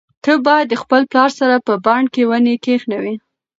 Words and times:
ته 0.23 0.31
باید 0.45 0.67
د 0.69 0.73
خپل 0.81 1.01
پلار 1.11 1.31
سره 1.39 1.55
په 1.67 1.73
بڼ 1.85 2.01
کې 2.13 2.21
ونې 2.29 2.55
کښېنوې. 2.63 3.13